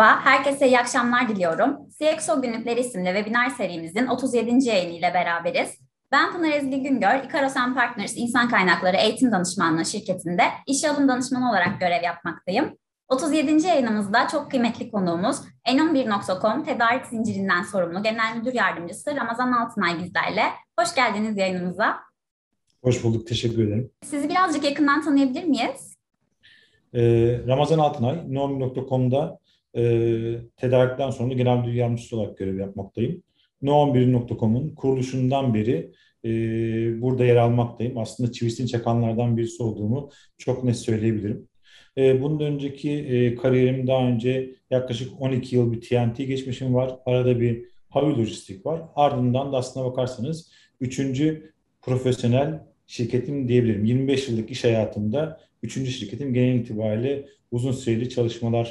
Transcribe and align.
Merhaba, 0.00 0.24
herkese 0.24 0.66
iyi 0.66 0.78
akşamlar 0.78 1.28
diliyorum. 1.28 1.78
CXO 1.98 2.42
Günlükleri 2.42 2.80
isimli 2.80 3.06
webinar 3.06 3.50
serimizin 3.50 4.06
37. 4.06 4.68
yayını 4.68 4.92
ile 4.92 5.14
beraberiz. 5.14 5.78
Ben 6.12 6.32
Pınar 6.32 6.52
Ezgi 6.52 6.82
Güngör, 6.82 7.24
Ikarosen 7.24 7.74
Partners 7.74 8.16
İnsan 8.16 8.48
Kaynakları 8.48 8.96
Eğitim 8.96 9.32
Danışmanlığı 9.32 9.84
şirketinde 9.84 10.42
işe 10.66 10.90
alım 10.90 11.08
danışmanı 11.08 11.50
olarak 11.50 11.80
görev 11.80 12.02
yapmaktayım. 12.02 12.78
37. 13.08 13.66
yayınımızda 13.66 14.28
çok 14.28 14.50
kıymetli 14.50 14.90
konuğumuz 14.90 15.36
N11.com 15.68 16.64
tedarik 16.64 17.06
zincirinden 17.06 17.62
sorumlu 17.62 18.02
Genel 18.02 18.36
Müdür 18.36 18.54
Yardımcısı 18.54 19.16
Ramazan 19.16 19.52
Altınay 19.52 19.98
bizlerle. 19.98 20.42
Hoş 20.78 20.94
geldiniz 20.94 21.36
yayınımıza. 21.36 21.96
Hoş 22.82 23.04
bulduk, 23.04 23.26
teşekkür 23.26 23.68
ederim. 23.68 23.90
Sizi 24.04 24.28
birazcık 24.28 24.64
yakından 24.64 25.02
tanıyabilir 25.02 25.44
miyiz? 25.44 25.96
Ee, 26.94 27.00
Ramazan 27.46 27.78
Altınay, 27.78 28.34
Noom.com'da 28.34 29.40
e, 29.76 29.82
tedarikten 30.56 31.10
sonra 31.10 31.34
genel 31.34 31.58
müdür 31.58 31.72
yardımcısı 31.72 32.16
olarak 32.16 32.38
görev 32.38 32.58
yapmaktayım. 32.58 33.22
No11.com'un 33.62 34.74
kuruluşundan 34.74 35.54
beri 35.54 35.92
e, 36.24 36.30
burada 37.00 37.24
yer 37.24 37.36
almaktayım. 37.36 37.98
Aslında 37.98 38.32
çivisini 38.32 38.68
çakanlardan 38.68 39.36
birisi 39.36 39.62
olduğumu 39.62 40.10
çok 40.38 40.64
net 40.64 40.76
söyleyebilirim. 40.76 41.48
E, 41.98 42.22
bundan 42.22 42.46
önceki 42.46 42.90
e, 42.90 43.34
kariyerim 43.34 43.86
daha 43.86 44.06
önce 44.06 44.54
yaklaşık 44.70 45.20
12 45.20 45.56
yıl 45.56 45.72
bir 45.72 45.80
TNT 45.80 46.16
geçmişim 46.16 46.74
var. 46.74 46.98
Arada 47.06 47.40
bir 47.40 47.64
havayolu 47.88 48.20
lojistik 48.20 48.66
var. 48.66 48.82
Ardından 48.94 49.52
da 49.52 49.56
aslına 49.56 49.84
bakarsanız 49.84 50.52
üçüncü 50.80 51.52
profesyonel 51.82 52.62
şirketim 52.86 53.48
diyebilirim. 53.48 53.84
25 53.84 54.28
yıllık 54.28 54.50
iş 54.50 54.64
hayatımda 54.64 55.40
üçüncü 55.62 55.90
şirketim 55.90 56.34
genel 56.34 56.54
itibariyle 56.54 57.26
uzun 57.50 57.72
süreli 57.72 58.08
çalışmaları 58.08 58.68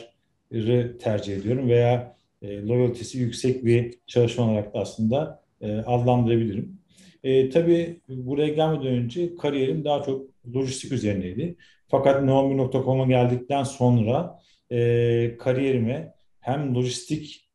tercih 1.00 1.36
ediyorum 1.36 1.70
veya 1.70 2.16
e, 2.42 2.62
loyaltisi 2.68 3.18
yüksek 3.18 3.66
bir 3.66 3.94
çalışma 4.08 4.52
olarak 4.52 4.74
da 4.74 4.80
aslında 4.80 5.44
e, 5.62 5.78
adlandırabilirim. 5.78 6.80
E, 7.24 7.50
tabii 7.50 8.02
buraya 8.10 8.48
gelmeden 8.48 8.88
önce 8.88 9.36
kariyerim 9.36 9.86
daha 9.86 10.04
çok 10.04 10.26
lojistik 10.56 10.92
üzerineydi. 10.92 11.56
Fakat 11.88 12.24
Naomi.com'a 12.24 13.06
geldikten 13.06 13.64
sonra 13.64 14.40
e, 14.72 15.38
kariyerime 15.40 16.14
hem 16.40 16.76
lojistik 16.76 17.50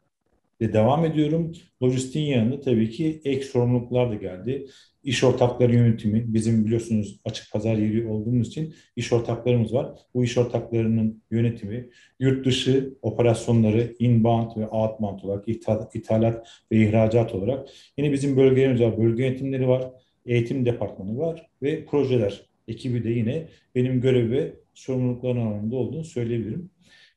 devam 0.61 1.05
ediyorum. 1.05 1.53
Lojistiğin 1.83 2.27
yanında 2.27 2.61
tabii 2.61 2.91
ki 2.91 3.21
ek 3.25 3.45
sorumluluklar 3.45 4.11
da 4.11 4.15
geldi. 4.15 4.67
İş 5.05 5.25
ortakları 5.25 5.75
yönetimi, 5.75 6.25
bizim 6.35 6.65
biliyorsunuz 6.65 7.21
açık 7.25 7.53
pazar 7.53 7.75
yeri 7.75 8.07
olduğumuz 8.07 8.49
için 8.49 8.75
iş 8.97 9.13
ortaklarımız 9.13 9.75
var. 9.75 9.93
Bu 10.15 10.25
iş 10.25 10.39
ortaklarının 10.39 11.23
yönetimi, 11.31 11.89
yurt 12.21 12.47
dışı 12.47 12.95
operasyonları 13.03 13.95
inbound 13.99 14.57
ve 14.57 14.67
outbound 14.67 15.21
olarak, 15.21 15.49
ithalat 15.95 16.47
ve 16.73 16.77
ihracat 16.77 17.35
olarak. 17.35 17.69
Yine 17.99 18.13
bizim 18.13 18.37
bölgelerimiz 18.37 18.81
var, 18.81 18.99
bölge 18.99 19.25
yönetimleri 19.25 19.69
var, 19.69 19.91
eğitim 20.27 20.67
departmanı 20.67 21.19
var 21.19 21.47
ve 21.63 21.85
projeler 21.85 22.47
ekibi 22.69 23.05
de 23.05 23.11
yine 23.11 23.49
benim 23.75 24.01
görev 24.01 24.31
ve 24.31 24.53
sorumlulukların 24.75 25.47
alanında 25.47 25.77
olduğunu 25.77 26.05
söyleyebilirim. 26.05 26.71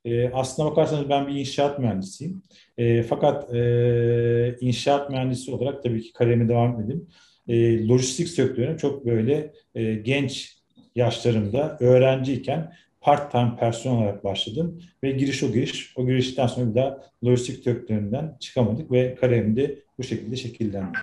E, 0.05 0.29
aslına 0.29 0.71
bakarsanız 0.71 1.09
ben 1.09 1.27
bir 1.27 1.35
inşaat 1.35 1.79
mühendisiyim. 1.79 2.41
E, 2.77 3.03
fakat 3.03 3.53
e, 3.53 4.55
inşaat 4.61 5.09
mühendisi 5.09 5.51
olarak 5.51 5.83
tabii 5.83 6.01
ki 6.01 6.13
kariyerime 6.13 6.49
devam 6.49 6.71
etmedim. 6.71 7.07
E, 7.47 7.87
lojistik 7.87 8.27
sektörüne 8.27 8.77
çok 8.77 9.05
böyle 9.05 9.53
e, 9.75 9.93
genç 9.93 10.57
yaşlarımda 10.95 11.77
öğrenciyken 11.79 12.73
part-time 13.01 13.55
personel 13.59 13.97
olarak 13.97 14.23
başladım 14.23 14.81
ve 15.03 15.11
giriş 15.11 15.43
o 15.43 15.51
giriş. 15.51 15.97
O 15.97 16.07
girişten 16.07 16.47
sonra 16.47 16.69
bir 16.69 16.75
daha 16.75 17.01
lojistik 17.25 17.63
sektöründen 17.63 18.37
çıkamadık 18.39 18.91
ve 18.91 19.15
kariyerim 19.15 19.55
de 19.55 19.79
bu 19.97 20.03
şekilde 20.03 20.35
şekillendi. 20.35 20.97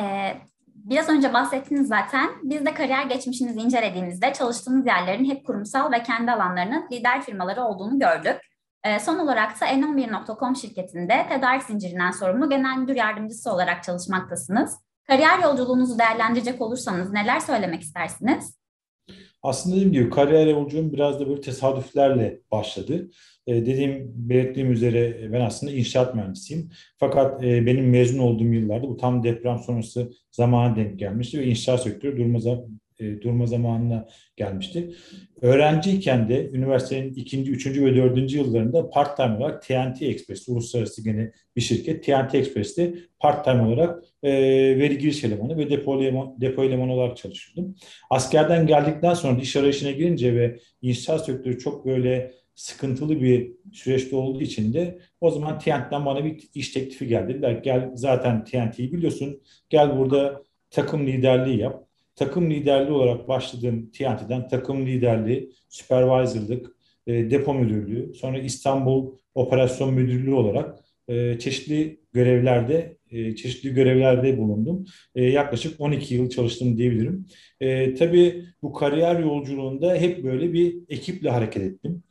Ee, 0.00 0.32
Biraz 0.86 1.08
önce 1.08 1.32
bahsettiniz 1.32 1.88
zaten. 1.88 2.30
Biz 2.42 2.66
de 2.66 2.74
kariyer 2.74 3.06
geçmişinizi 3.06 3.60
incelediğimizde 3.60 4.32
çalıştığınız 4.32 4.86
yerlerin 4.86 5.24
hep 5.24 5.46
kurumsal 5.46 5.92
ve 5.92 6.02
kendi 6.02 6.30
alanlarının 6.30 6.88
lider 6.92 7.22
firmaları 7.22 7.62
olduğunu 7.62 7.98
gördük. 7.98 8.40
E, 8.86 8.98
son 8.98 9.18
olarak 9.18 9.60
da 9.60 9.66
n11.com 9.66 10.56
şirketinde 10.56 11.26
tedarik 11.28 11.62
zincirinden 11.62 12.10
sorumlu 12.10 12.50
genel 12.50 12.78
müdür 12.78 12.96
yardımcısı 12.96 13.52
olarak 13.52 13.84
çalışmaktasınız. 13.84 14.74
Kariyer 15.06 15.42
yolculuğunuzu 15.42 15.98
değerlendirecek 15.98 16.60
olursanız 16.60 17.12
neler 17.12 17.40
söylemek 17.40 17.82
istersiniz? 17.82 18.58
Aslında 19.42 19.76
dediğim 19.76 19.92
gibi 19.92 20.10
kariyer 20.10 20.46
yolculuğum 20.46 20.92
biraz 20.92 21.20
da 21.20 21.28
böyle 21.28 21.40
tesadüflerle 21.40 22.40
başladı. 22.52 23.10
Ee, 23.46 23.54
dediğim, 23.54 24.12
belirttiğim 24.14 24.72
üzere 24.72 25.32
ben 25.32 25.40
aslında 25.40 25.72
inşaat 25.72 26.14
mühendisiyim. 26.14 26.70
Fakat 26.98 27.44
e, 27.44 27.66
benim 27.66 27.90
mezun 27.90 28.18
olduğum 28.18 28.52
yıllarda 28.52 28.88
bu 28.88 28.96
tam 28.96 29.22
deprem 29.22 29.58
sonrası 29.58 30.12
zamana 30.30 30.76
denk 30.76 30.98
gelmişti 30.98 31.38
ve 31.38 31.44
inşaat 31.44 31.82
sektörü 31.82 32.18
durma, 32.18 32.40
e, 33.00 33.22
durma 33.22 33.46
zamanına 33.46 34.06
gelmişti. 34.36 34.90
Öğrenciyken 35.40 36.28
de 36.28 36.50
üniversitenin 36.50 37.14
ikinci, 37.14 37.52
üçüncü 37.52 37.84
ve 37.84 37.96
dördüncü 37.96 38.38
yıllarında 38.38 38.90
part-time 38.90 39.36
olarak 39.36 39.62
TNT 39.62 40.02
Express, 40.02 40.48
uluslararası 40.48 41.04
gene 41.04 41.32
bir 41.56 41.60
şirket, 41.60 42.04
TNT 42.04 42.34
Express'te 42.34 42.94
part-time 43.20 43.62
olarak 43.62 44.04
e, 44.22 44.32
veri 44.78 44.98
giriş 44.98 45.24
elemanı 45.24 45.58
ve 45.58 45.70
depo, 45.70 46.02
eleman, 46.02 46.40
depo 46.40 46.64
elemanı 46.64 46.92
olarak 46.92 47.16
çalışıyordum. 47.16 47.74
Askerden 48.10 48.66
geldikten 48.66 49.14
sonra 49.14 49.40
iş 49.40 49.56
arayışına 49.56 49.90
girince 49.90 50.34
ve 50.34 50.58
inşaat 50.82 51.24
sektörü 51.24 51.58
çok 51.58 51.86
böyle 51.86 52.32
sıkıntılı 52.54 53.20
bir 53.20 53.52
süreçte 53.72 54.16
olduğu 54.16 54.40
için 54.40 54.74
de 54.74 54.98
o 55.20 55.30
zaman 55.30 55.58
TNT'den 55.58 56.06
bana 56.06 56.24
bir 56.24 56.48
iş 56.54 56.72
teklifi 56.72 57.06
geldi. 57.06 57.34
Dediler 57.34 57.52
gel 57.52 57.90
zaten 57.94 58.44
TNT'yi 58.44 58.92
biliyorsun. 58.92 59.42
Gel 59.70 59.98
burada 59.98 60.42
takım 60.70 61.06
liderliği 61.06 61.58
yap. 61.58 61.85
Takım 62.16 62.50
liderliği 62.50 62.92
olarak 62.92 63.28
başladığım 63.28 63.90
TNT'den 63.90 64.48
takım 64.48 64.86
liderliği, 64.86 65.52
supervisorlık, 65.68 66.76
e, 67.06 67.30
depo 67.30 67.54
müdürlüğü, 67.54 68.14
sonra 68.14 68.38
İstanbul 68.38 69.16
Operasyon 69.34 69.94
Müdürlüğü 69.94 70.34
olarak 70.34 70.84
e, 71.08 71.38
çeşitli 71.38 72.00
görevlerde 72.12 72.95
e, 73.10 73.36
çeşitli 73.36 73.74
görevlerde 73.74 74.38
bulundum. 74.38 74.84
E, 75.14 75.24
yaklaşık 75.24 75.80
12 75.80 76.14
yıl 76.14 76.30
çalıştım 76.30 76.78
diyebilirim. 76.78 77.26
E, 77.60 77.94
tabii 77.94 78.44
bu 78.62 78.72
kariyer 78.72 79.18
yolculuğunda 79.20 79.94
hep 79.94 80.24
böyle 80.24 80.52
bir 80.52 80.76
ekiple 80.88 81.30
hareket 81.30 81.62
ettim. 81.62 82.02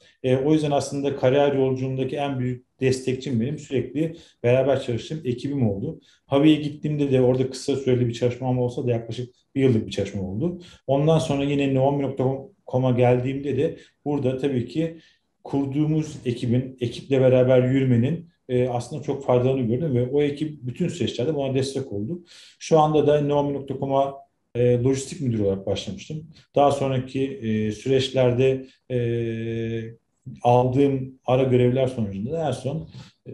O 0.45 0.53
yüzden 0.53 0.71
aslında 0.71 1.15
kariyer 1.15 1.53
yolculuğundaki 1.53 2.15
en 2.15 2.39
büyük 2.39 2.65
destekçim 2.79 3.41
benim 3.41 3.59
sürekli 3.59 4.15
beraber 4.43 4.81
çalıştığım 4.81 5.21
ekibim 5.25 5.69
oldu. 5.69 5.99
Havi'ye 6.25 6.55
gittiğimde 6.55 7.11
de 7.11 7.21
orada 7.21 7.49
kısa 7.49 7.75
süreli 7.75 8.07
bir 8.07 8.13
çalışmam 8.13 8.59
olsa 8.59 8.87
da 8.87 8.91
yaklaşık 8.91 9.35
bir 9.55 9.61
yıllık 9.61 9.87
bir 9.87 9.91
çalışma 9.91 10.21
oldu. 10.21 10.61
Ondan 10.87 11.19
sonra 11.19 11.43
yine 11.43 11.73
Naomi.com'a 11.73 12.91
geldiğimde 12.91 13.57
de 13.57 13.77
burada 14.05 14.37
tabii 14.37 14.65
ki 14.67 14.97
kurduğumuz 15.43 16.15
ekibin, 16.25 16.77
ekiple 16.79 17.21
beraber 17.21 17.63
yürümenin 17.63 18.29
e, 18.49 18.69
aslında 18.69 19.03
çok 19.03 19.25
faydalı 19.25 19.59
gördüm 19.59 19.95
ve 19.95 20.07
o 20.07 20.21
ekip 20.21 20.57
bütün 20.61 20.87
süreçlerde 20.87 21.35
bana 21.35 21.53
destek 21.53 21.91
oldu. 21.91 22.23
Şu 22.59 22.79
anda 22.79 23.07
da 23.07 23.29
Naomi.com'a 23.29 24.13
e, 24.55 24.83
lojistik 24.83 25.21
müdürü 25.21 25.43
olarak 25.43 25.65
başlamıştım. 25.65 26.27
Daha 26.55 26.71
sonraki 26.71 27.23
e, 27.23 27.71
süreçlerde 27.71 28.65
e, 28.91 28.97
aldığım 30.41 31.19
ara 31.25 31.43
görevler 31.43 31.87
sonucunda 31.87 32.31
da 32.31 32.47
en 32.47 32.51
son 32.51 32.89
e, 33.27 33.33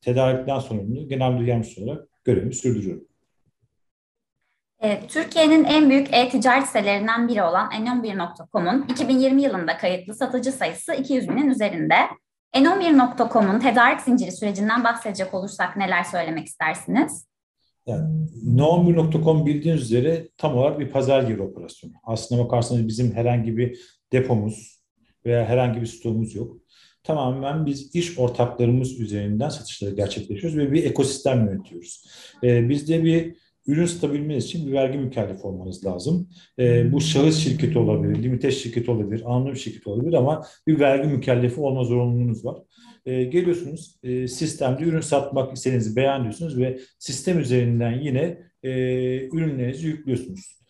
tedarikten 0.00 0.58
sorumlu 0.58 1.08
genel 1.08 1.32
müdür 1.32 1.46
yardımcısı 1.46 1.84
olarak 1.84 2.08
görevimi 2.24 2.54
sürdürüyorum. 2.54 3.04
Türkiye'nin 5.08 5.64
en 5.64 5.90
büyük 5.90 6.14
e-ticaret 6.14 6.66
sitelerinden 6.66 7.28
biri 7.28 7.42
olan 7.42 7.70
n11.com'un 7.70 8.86
2020 8.88 9.42
yılında 9.42 9.76
kayıtlı 9.76 10.14
satıcı 10.14 10.52
sayısı 10.52 10.94
200 10.94 11.28
binin 11.28 11.50
üzerinde. 11.50 11.94
N11.com'un 12.54 13.60
tedarik 13.60 14.00
zinciri 14.00 14.32
sürecinden 14.32 14.84
bahsedecek 14.84 15.34
olursak 15.34 15.76
neler 15.76 16.04
söylemek 16.04 16.46
istersiniz? 16.46 17.26
Yani 17.86 18.28
No11.com 18.46 19.46
bildiğiniz 19.46 19.82
üzere 19.82 20.28
tam 20.36 20.56
olarak 20.56 20.78
bir 20.80 20.90
pazar 20.90 21.22
yeri 21.22 21.42
operasyonu. 21.42 21.92
Aslına 22.04 22.44
bakarsanız 22.44 22.88
bizim 22.88 23.12
herhangi 23.12 23.56
bir 23.56 23.78
depomuz 24.12 24.80
veya 25.26 25.44
herhangi 25.44 25.80
bir 25.80 25.86
stoğumuz 25.86 26.34
yok. 26.34 26.56
Tamamen 27.02 27.66
biz 27.66 27.94
iş 27.94 28.18
ortaklarımız 28.18 29.00
üzerinden 29.00 29.48
satışları 29.48 29.94
gerçekleştiriyoruz 29.94 30.58
ve 30.58 30.72
bir 30.72 30.84
ekosistem 30.84 31.46
yönetiyoruz. 31.46 32.06
Ee, 32.42 32.68
bizde 32.68 33.04
bir 33.04 33.36
ürün 33.66 33.86
satabilmeniz 33.86 34.44
için 34.44 34.66
bir 34.66 34.72
vergi 34.72 34.98
mükellefi 34.98 35.42
olmanız 35.42 35.86
lazım. 35.86 36.28
E, 36.58 36.92
bu 36.92 37.00
şahıs 37.00 37.38
şirketi 37.38 37.78
olabilir, 37.78 38.22
limited 38.22 38.50
şirketi 38.50 38.90
olabilir, 38.90 39.22
anonim 39.26 39.56
şirketi 39.56 39.88
olabilir 39.88 40.12
ama 40.12 40.46
bir 40.66 40.80
vergi 40.80 41.08
mükellefi 41.08 41.60
olma 41.60 41.84
zorunluluğunuz 41.84 42.44
var. 42.44 42.56
E, 43.06 43.24
geliyorsunuz 43.24 43.96
e, 44.02 44.28
sistemde 44.28 44.84
ürün 44.84 45.00
satmak 45.00 45.56
istediğinizi 45.56 45.96
beğeniyorsunuz 45.96 46.58
ve 46.58 46.78
sistem 46.98 47.38
üzerinden 47.38 48.00
yine 48.00 48.38
e, 48.62 48.70
ürünlerinizi 49.26 49.86
yüklüyorsunuz. 49.86 50.63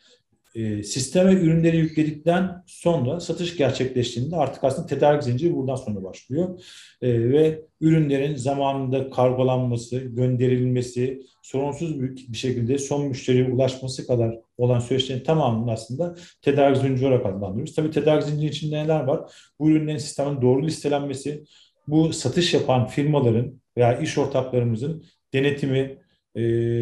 E, 0.54 0.82
sisteme 0.82 1.32
ürünleri 1.32 1.76
yükledikten 1.76 2.62
sonra 2.66 3.20
satış 3.20 3.56
gerçekleştiğinde 3.56 4.36
artık 4.36 4.64
aslında 4.64 4.86
tedarik 4.86 5.22
zinciri 5.22 5.56
buradan 5.56 5.76
sonra 5.76 6.04
başlıyor. 6.04 6.60
E, 7.02 7.30
ve 7.30 7.62
ürünlerin 7.80 8.36
zamanında 8.36 9.10
kargolanması, 9.10 9.98
gönderilmesi, 9.98 11.22
sorunsuz 11.42 12.02
bir 12.02 12.36
şekilde 12.36 12.78
son 12.78 13.06
müşteriye 13.06 13.50
ulaşması 13.50 14.06
kadar 14.06 14.38
olan 14.58 14.78
süreçlerin 14.78 15.24
tamamını 15.24 15.72
aslında 15.72 16.14
tedarik 16.42 16.76
zinciri 16.76 17.06
olarak 17.06 17.26
adlandırıyoruz. 17.26 17.74
Tabii 17.74 17.90
tedarik 17.90 18.24
zinciri 18.24 18.50
içinde 18.50 18.84
neler 18.84 19.04
var? 19.04 19.20
Bu 19.58 19.70
ürünlerin 19.70 19.98
sistemin 19.98 20.42
doğru 20.42 20.66
listelenmesi, 20.66 21.44
bu 21.88 22.12
satış 22.12 22.54
yapan 22.54 22.86
firmaların 22.86 23.60
veya 23.76 23.98
iş 23.98 24.18
ortaklarımızın 24.18 25.04
denetimi, 25.32 25.98
e, 26.34 26.40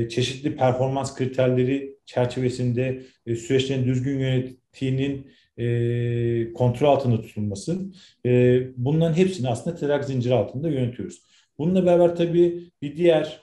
çeşitli 0.09 0.57
performans 0.57 1.15
kriterleri 1.15 1.97
çerçevesinde 2.15 3.03
e, 3.27 3.37
süreçlerin 3.37 3.87
düzgün 3.87 4.19
yönettiğinin 4.19 5.27
e, 5.59 6.53
kontrol 6.53 6.89
altında 6.89 7.23
tutulması. 7.23 7.79
E, 8.27 8.61
bunların 8.77 9.15
hepsini 9.15 9.49
aslında 9.49 9.77
tedarik 9.77 10.05
zinciri 10.05 10.35
altında 10.35 10.69
yönetiyoruz. 10.69 11.23
Bununla 11.59 11.87
beraber 11.87 12.17
tabii 12.17 12.71
bir 12.83 12.97
diğer 12.97 13.43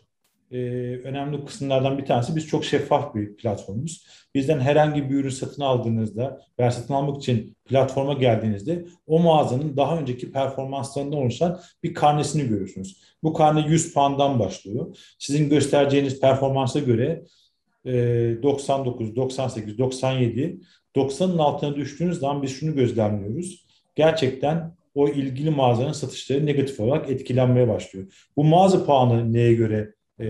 e, 0.51 0.57
önemli 1.04 1.45
kısımlardan 1.45 1.98
bir 1.98 2.06
tanesi 2.06 2.36
biz 2.36 2.48
çok 2.48 2.66
şeffaf 2.66 3.16
bir 3.16 3.38
platformumuz. 3.38 4.06
Bizden 4.36 4.60
herhangi 4.60 5.10
bir 5.10 5.16
ürün 5.16 5.30
satın 5.30 5.62
aldığınızda 5.62 6.42
veya 6.60 6.71
satın 6.71 6.94
almak 6.94 7.18
için 7.18 7.57
platforma 7.66 8.13
geldiğinizde 8.13 8.86
o 9.07 9.19
mağazanın 9.19 9.77
daha 9.77 10.00
önceki 10.00 10.31
performanslarından 10.31 11.19
oluşan 11.19 11.60
bir 11.83 11.94
karnesini 11.94 12.48
görüyorsunuz. 12.48 13.01
Bu 13.24 13.33
karne 13.33 13.68
100 13.68 13.94
puandan 13.94 14.39
başlıyor. 14.39 14.98
Sizin 15.19 15.50
göstereceğiniz 15.50 16.19
performansa 16.19 16.80
göre 16.80 17.24
99, 17.86 19.16
98, 19.16 19.78
97, 19.78 20.60
90'ın 20.96 21.38
altına 21.38 21.76
düştüğünüz 21.76 22.20
zaman 22.20 22.42
biz 22.42 22.52
şunu 22.52 22.76
gözlemliyoruz. 22.76 23.66
Gerçekten 23.96 24.76
o 24.96 25.10
ilgili 25.10 25.50
mağazanın 25.50 25.92
satışları 25.92 26.46
negatif 26.46 26.80
olarak 26.80 27.10
etkilenmeye 27.10 27.68
başlıyor. 27.68 28.30
Bu 28.38 28.44
mağaza 28.44 28.86
puanı 28.86 29.34
neye 29.34 29.54
göre 29.54 29.94
e, 30.20 30.26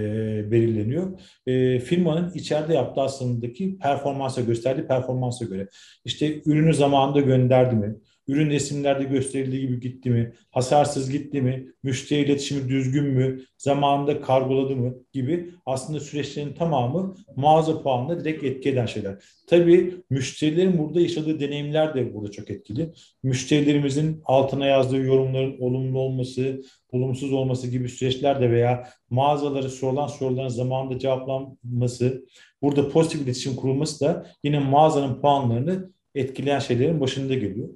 belirleniyor. 0.51 1.19
E, 1.47 1.79
firmanın 1.79 2.31
içeride 2.33 2.73
yaptığı 2.73 3.01
aslındaki 3.01 3.77
performansa, 3.77 4.41
gösterdiği 4.41 4.87
performansa 4.87 5.45
göre. 5.45 5.67
İşte 6.05 6.41
ürünü 6.45 6.73
zamanında 6.73 7.21
gönderdi 7.21 7.75
mi? 7.75 7.95
Ürün 8.29 8.49
resimlerde 8.49 9.03
gösterildiği 9.03 9.61
gibi 9.61 9.79
gitti 9.79 10.09
mi? 10.09 10.33
Hasarsız 10.51 11.11
gitti 11.11 11.41
mi? 11.41 11.67
Müşteri 11.83 12.21
iletişimi 12.21 12.69
düzgün 12.69 13.03
mü? 13.03 13.41
Zamanında 13.57 14.21
kargoladı 14.21 14.75
mı? 14.75 14.95
Gibi 15.13 15.49
aslında 15.65 15.99
süreçlerin 15.99 16.53
tamamı 16.53 17.15
mağaza 17.35 17.81
puanına 17.81 18.19
direkt 18.19 18.43
etki 18.43 18.69
eden 18.69 18.85
şeyler. 18.85 19.15
Tabii 19.47 19.95
müşterilerin 20.09 20.77
burada 20.77 21.01
yaşadığı 21.01 21.39
deneyimler 21.39 21.95
de 21.95 22.13
burada 22.13 22.31
çok 22.31 22.49
etkili. 22.49 22.93
Müşterilerimizin 23.23 24.21
altına 24.25 24.65
yazdığı 24.65 25.01
yorumların 25.01 25.59
olumlu 25.59 25.99
olması, 25.99 26.61
olumsuz 26.91 27.33
olması 27.33 27.67
gibi 27.67 27.89
süreçler 27.89 28.41
de 28.41 28.51
veya 28.51 28.89
mağazaları 29.09 29.69
sorulan 29.69 30.07
soruların 30.07 30.47
zamanında 30.47 30.99
cevaplanması, 30.99 32.25
burada 32.61 32.89
pozitif 32.89 33.21
iletişim 33.21 33.55
kurulması 33.55 34.05
da 34.05 34.25
yine 34.43 34.59
mağazanın 34.59 35.21
puanlarını 35.21 35.91
etkileyen 36.15 36.59
şeylerin 36.59 37.01
başında 37.01 37.33
geliyor. 37.33 37.69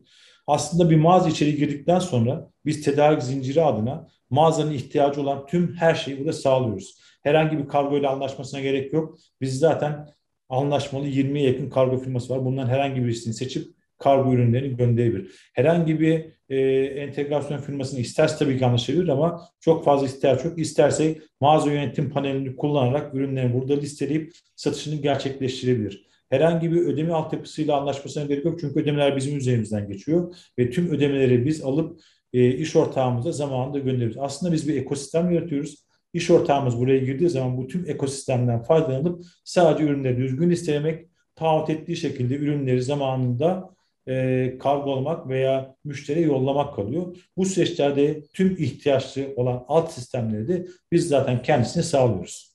Aslında 0.48 0.90
bir 0.90 0.96
mağaza 0.96 1.30
içeri 1.30 1.56
girdikten 1.56 2.00
sonra 2.00 2.50
biz 2.66 2.82
tedarik 2.82 3.24
zinciri 3.24 3.64
adına 3.64 4.08
mağazanın 4.30 4.72
ihtiyacı 4.72 5.22
olan 5.22 5.46
tüm 5.46 5.76
her 5.76 5.96
şeyi 5.96 6.20
burada 6.20 6.34
sağlıyoruz. 6.34 7.00
Herhangi 7.24 7.58
bir 7.58 7.68
kargo 7.68 7.98
ile 7.98 8.08
anlaşmasına 8.08 8.60
gerek 8.60 8.94
yok. 8.94 9.18
Biz 9.42 9.60
zaten 9.60 10.08
anlaşmalı 10.50 11.08
20'ye 11.08 11.48
yakın 11.48 11.70
kargo 11.70 11.98
firması 11.98 12.34
var. 12.34 12.46
Bundan 12.46 12.68
herhangi 12.68 13.04
birisini 13.04 13.34
seçip 13.34 13.68
kargo 13.98 14.34
ürünlerini 14.34 14.78
gönderebilir. 14.78 15.32
Herhangi 15.54 16.00
bir 16.00 16.26
e, 16.50 16.60
entegrasyon 16.86 17.58
firmasını 17.58 18.00
isterse 18.00 18.38
tabii 18.38 18.58
ki 18.58 18.66
anlaşabilir 18.66 19.08
ama 19.08 19.42
çok 19.60 19.86
fazla 19.86 20.08
ihtiyaç 20.08 20.46
yok. 20.46 20.60
İsterse 20.60 21.18
mağaza 21.40 21.72
yönetim 21.72 22.10
panelini 22.10 22.56
kullanarak 22.56 23.16
ürünlerini 23.16 23.54
burada 23.54 23.74
listeleyip 23.74 24.34
satışını 24.56 24.96
gerçekleştirebilir. 24.96 26.13
Herhangi 26.34 26.72
bir 26.72 26.82
ödeme 26.82 27.14
altyapısıyla 27.14 27.78
anlaşmasına 27.78 28.26
gerek 28.26 28.46
yok. 28.46 28.60
Çünkü 28.60 28.80
ödemeler 28.80 29.16
bizim 29.16 29.38
üzerimizden 29.38 29.88
geçiyor. 29.88 30.36
Ve 30.60 30.72
tüm 30.72 30.92
ödemeleri 30.92 31.46
biz 31.46 31.62
alıp 31.62 32.00
e, 32.34 32.48
iş 32.52 32.76
ortağımıza 32.76 33.32
zamanında 33.32 33.80
gönderiyoruz. 33.80 34.18
Aslında 34.20 34.54
biz 34.54 34.68
bir 34.68 34.82
ekosistem 34.82 35.32
yaratıyoruz. 35.32 35.86
İş 36.14 36.30
ortağımız 36.32 36.80
buraya 36.80 36.98
girdiği 36.98 37.30
zaman 37.30 37.58
bu 37.58 37.68
tüm 37.68 37.90
ekosistemden 37.90 38.64
faydalanıp 38.64 39.24
sadece 39.44 39.84
ürünleri 39.84 40.18
düzgün 40.18 40.50
listelemek, 40.50 41.08
taahhüt 41.36 41.70
ettiği 41.70 41.98
şekilde 41.98 42.36
ürünleri 42.36 42.82
zamanında 42.82 43.70
e, 44.08 44.58
kargolamak 44.60 45.30
veya 45.30 45.76
müşteriye 45.84 46.26
yollamak 46.26 46.76
kalıyor. 46.76 47.18
Bu 47.38 47.46
süreçlerde 47.46 48.24
tüm 48.34 48.56
ihtiyaçlı 48.60 49.28
olan 49.36 49.66
alt 49.68 49.92
sistemleri 49.92 50.48
de 50.48 50.68
biz 50.92 51.08
zaten 51.08 51.42
kendisine 51.42 51.84
sağlıyoruz. 51.84 52.53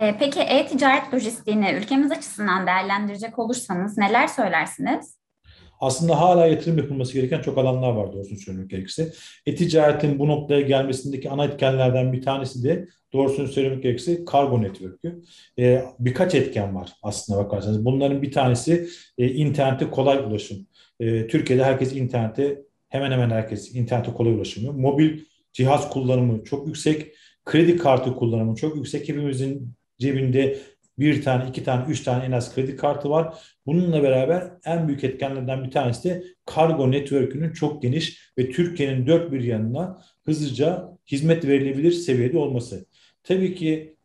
Ee, 0.00 0.16
peki 0.18 0.40
e-ticaret 0.40 1.14
lojistiğini 1.14 1.72
ülkemiz 1.72 2.12
açısından 2.12 2.66
değerlendirecek 2.66 3.38
olursanız 3.38 3.98
neler 3.98 4.26
söylersiniz? 4.26 5.18
Aslında 5.80 6.20
hala 6.20 6.46
yatırım 6.46 6.78
yapılması 6.78 7.12
gereken 7.12 7.40
çok 7.40 7.58
alanlar 7.58 7.92
var 7.92 8.12
doğrusunu 8.12 8.38
söylemek 8.38 8.70
gerekirse. 8.70 9.12
E-ticaretin 9.46 10.18
bu 10.18 10.28
noktaya 10.28 10.60
gelmesindeki 10.60 11.30
ana 11.30 11.44
etkenlerden 11.44 12.12
bir 12.12 12.22
tanesi 12.22 12.64
de 12.64 12.88
doğrusunu 13.12 13.48
söylemek 13.48 13.82
gerekirse 13.82 14.24
kargo 14.24 14.62
network'ü. 14.62 15.22
Ee, 15.58 15.84
birkaç 15.98 16.34
etken 16.34 16.74
var 16.74 16.92
aslında 17.02 17.44
bakarsanız. 17.44 17.84
Bunların 17.84 18.22
bir 18.22 18.32
tanesi 18.32 18.88
e, 19.18 19.28
internete 19.28 19.90
kolay 19.90 20.18
ulaşım. 20.18 20.66
E, 21.00 21.26
Türkiye'de 21.26 21.64
herkes 21.64 21.96
internete 21.96 22.62
hemen 22.88 23.10
hemen 23.12 23.30
herkes 23.30 23.74
internete 23.74 24.12
kolay 24.12 24.34
ulaşımı. 24.34 24.72
Mobil 24.72 25.20
cihaz 25.52 25.90
kullanımı 25.90 26.44
çok 26.44 26.66
yüksek. 26.66 27.14
Kredi 27.44 27.76
kartı 27.76 28.14
kullanımı 28.14 28.56
çok 28.56 28.76
yüksek. 28.76 29.08
Hepimizin 29.08 29.77
cebinde 29.98 30.58
bir 30.98 31.22
tane, 31.22 31.48
iki 31.48 31.64
tane, 31.64 31.90
üç 31.90 32.02
tane 32.02 32.24
en 32.24 32.32
az 32.32 32.54
kredi 32.54 32.76
kartı 32.76 33.10
var. 33.10 33.34
Bununla 33.66 34.02
beraber 34.02 34.50
en 34.64 34.88
büyük 34.88 35.04
etkenlerden 35.04 35.64
bir 35.64 35.70
tanesi 35.70 36.08
de 36.08 36.24
kargo 36.46 36.90
network'ünün 36.90 37.52
çok 37.52 37.82
geniş 37.82 38.32
ve 38.38 38.50
Türkiye'nin 38.50 39.06
dört 39.06 39.32
bir 39.32 39.40
yanına 39.40 40.02
hızlıca 40.24 40.88
hizmet 41.06 41.46
verilebilir 41.46 41.92
seviyede 41.92 42.38
olması. 42.38 42.86
Tabii 43.22 43.54
ki 43.54 43.96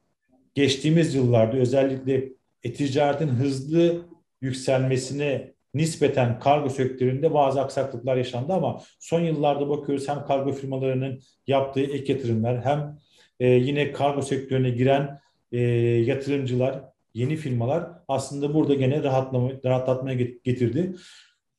geçtiğimiz 0.56 1.16
yıllarda 1.16 1.57
özellikle 1.57 2.30
e-ticaretin 2.63 3.28
hızlı 3.28 4.06
yükselmesine 4.42 5.54
nispeten 5.74 6.39
kargo 6.39 6.70
sektöründe 6.70 7.34
bazı 7.34 7.62
aksaklıklar 7.62 8.17
yaşandı 8.17 8.53
ama 8.53 8.82
son 9.00 9.20
yıllarda 9.22 9.70
bakıyoruz 9.70 10.08
hem 10.08 10.25
kargo 10.25 10.51
firmalarının 10.51 11.22
yaptığı 11.48 11.82
ek 11.82 12.13
yatırımlar 12.13 12.65
hem 12.65 12.98
e, 13.39 13.48
yine 13.48 13.91
kargo 13.91 14.22
sektörüne 14.22 14.70
giren 14.70 15.20
e, 15.53 15.60
yatırımcılar, 16.05 16.81
yeni 17.13 17.36
firmalar 17.36 17.89
aslında 18.07 18.53
burada 18.53 18.74
gene 18.74 19.03
rahatlama, 19.03 19.51
rahatlatmaya 19.65 20.15
getirdi. 20.43 20.95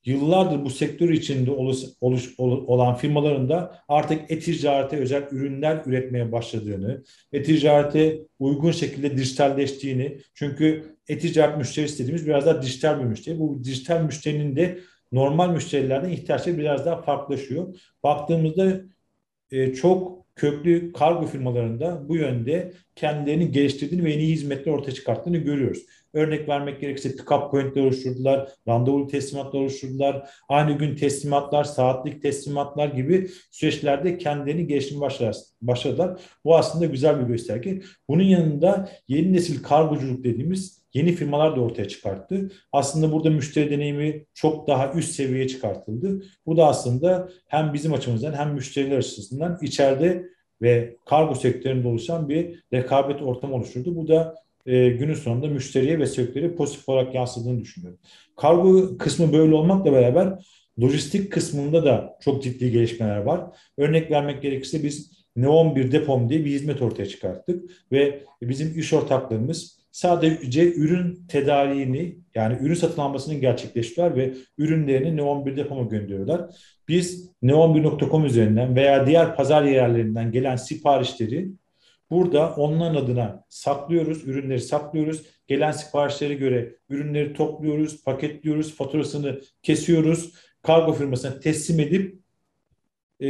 Yıllardır 0.04 0.64
bu 0.64 0.70
sektör 0.70 1.08
içinde 1.08 1.50
oluş, 1.50 1.78
oluş, 2.00 2.34
olan 2.38 2.94
firmaların 2.94 3.48
da 3.48 3.78
artık 3.88 4.30
e-ticarete 4.30 4.96
özel 4.96 5.28
ürünler 5.30 5.82
üretmeye 5.86 6.32
başladığını, 6.32 7.04
e-ticarete 7.32 8.18
uygun 8.38 8.70
şekilde 8.70 9.16
dijitalleştiğini, 9.16 10.18
çünkü 10.34 10.96
e-ticaret 11.08 11.58
müşterisi 11.58 11.98
dediğimiz 11.98 12.26
biraz 12.26 12.46
daha 12.46 12.62
dijital 12.62 12.98
bir 12.98 13.04
müşteri. 13.04 13.38
Bu 13.38 13.64
dijital 13.64 14.02
müşterinin 14.02 14.56
de 14.56 14.78
normal 15.12 15.50
müşterilerden 15.50 16.10
ihtiyaçları 16.10 16.58
biraz 16.58 16.86
daha 16.86 17.02
farklılaşıyor. 17.02 17.74
Baktığımızda 18.02 18.80
e, 19.50 19.74
çok 19.74 20.23
köklü 20.36 20.92
kargo 20.92 21.26
firmalarında 21.26 22.08
bu 22.08 22.16
yönde 22.16 22.72
kendilerini 22.96 23.52
geliştirdiğini 23.52 24.04
ve 24.04 24.10
yeni 24.10 24.22
hizmetler 24.22 24.72
ortaya 24.72 24.92
çıkarttığını 24.92 25.36
görüyoruz. 25.36 25.82
Örnek 26.12 26.48
vermek 26.48 26.80
gerekirse 26.80 27.08
pick-up 27.08 27.50
pointler 27.50 27.82
oluşturdular, 27.82 28.48
randevulu 28.68 29.06
teslimatlar 29.06 29.60
oluşturdular, 29.60 30.30
aynı 30.48 30.78
gün 30.78 30.96
teslimatlar, 30.96 31.64
saatlik 31.64 32.22
teslimatlar 32.22 32.88
gibi 32.88 33.30
süreçlerde 33.50 34.18
kendilerini 34.18 34.66
geliştirmeye 34.66 35.10
başladılar. 35.62 36.20
Bu 36.44 36.56
aslında 36.56 36.86
güzel 36.86 37.20
bir 37.20 37.26
gösterge. 37.26 37.80
Bunun 38.08 38.22
yanında 38.22 38.88
yeni 39.08 39.32
nesil 39.32 39.62
kargoculuk 39.62 40.24
dediğimiz 40.24 40.83
yeni 40.94 41.12
firmalar 41.12 41.56
da 41.56 41.60
ortaya 41.60 41.88
çıkarttı. 41.88 42.52
Aslında 42.72 43.12
burada 43.12 43.30
müşteri 43.30 43.70
deneyimi 43.70 44.24
çok 44.34 44.68
daha 44.68 44.92
üst 44.92 45.14
seviyeye 45.14 45.48
çıkartıldı. 45.48 46.22
Bu 46.46 46.56
da 46.56 46.66
aslında 46.66 47.28
hem 47.46 47.72
bizim 47.72 47.92
açımızdan 47.92 48.32
hem 48.32 48.54
müşteriler 48.54 48.98
açısından 48.98 49.58
içeride 49.62 50.24
ve 50.62 50.96
kargo 51.06 51.34
sektöründe 51.34 51.88
oluşan 51.88 52.28
bir 52.28 52.64
rekabet 52.72 53.22
ortamı 53.22 53.54
oluşturdu. 53.54 53.96
Bu 53.96 54.08
da 54.08 54.34
e, 54.66 54.88
günün 54.88 55.14
sonunda 55.14 55.46
müşteriye 55.46 55.98
ve 55.98 56.06
sektöre 56.06 56.54
pozitif 56.54 56.88
olarak 56.88 57.14
yansıdığını 57.14 57.60
düşünüyorum. 57.60 58.00
Kargo 58.36 58.98
kısmı 58.98 59.32
böyle 59.32 59.54
olmakla 59.54 59.92
beraber 59.92 60.46
lojistik 60.82 61.32
kısmında 61.32 61.84
da 61.84 62.18
çok 62.20 62.42
ciddi 62.42 62.70
gelişmeler 62.70 63.16
var. 63.16 63.40
Örnek 63.78 64.10
vermek 64.10 64.42
gerekirse 64.42 64.82
biz 64.82 65.24
Neon 65.36 65.76
bir 65.76 65.92
depom 65.92 66.28
diye 66.28 66.44
bir 66.44 66.50
hizmet 66.50 66.82
ortaya 66.82 67.06
çıkarttık 67.06 67.70
ve 67.92 68.24
bizim 68.42 68.78
iş 68.78 68.92
ortaklarımız 68.92 69.83
sadece 69.94 70.74
ürün 70.74 71.26
tedariğini 71.28 72.18
yani 72.34 72.56
ürün 72.60 72.74
satın 72.74 73.02
almasını 73.02 73.34
gerçekleştiriyorlar 73.34 74.16
ve 74.16 74.34
ürünlerini 74.58 75.20
Neon1 75.20 75.56
depoma 75.56 75.82
gönderiyorlar. 75.82 76.50
Biz 76.88 77.30
neon1.com 77.42 78.24
üzerinden 78.24 78.76
veya 78.76 79.06
diğer 79.06 79.36
pazar 79.36 79.62
yerlerinden 79.62 80.32
gelen 80.32 80.56
siparişleri 80.56 81.48
burada 82.10 82.54
onların 82.54 82.94
adına 82.94 83.44
saklıyoruz, 83.48 84.28
ürünleri 84.28 84.60
saklıyoruz. 84.60 85.22
Gelen 85.46 85.72
siparişlere 85.72 86.34
göre 86.34 86.76
ürünleri 86.88 87.32
topluyoruz, 87.32 88.04
paketliyoruz, 88.04 88.74
faturasını 88.74 89.40
kesiyoruz. 89.62 90.34
Kargo 90.62 90.92
firmasına 90.92 91.40
teslim 91.40 91.80
edip 91.80 92.23
e, 93.20 93.28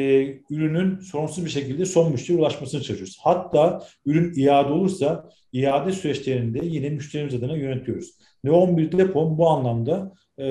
ürünün 0.51 0.99
sorunsuz 0.99 1.45
bir 1.45 1.51
şekilde 1.51 1.85
son 1.85 2.13
müşteriye 2.13 2.39
ulaşmasını 2.39 2.83
çalışıyoruz. 2.83 3.19
Hatta 3.23 3.87
ürün 4.07 4.33
iade 4.37 4.73
olursa 4.73 5.31
iade 5.53 5.93
süreçlerinde 5.93 6.67
yine 6.67 6.89
müşterimiz 6.89 7.35
adına 7.35 7.57
yönetiyoruz. 7.57 8.19
Neon1 8.45 8.99
Depom 8.99 9.39
bu 9.39 9.49
anlamda 9.49 10.13
e, 10.39 10.47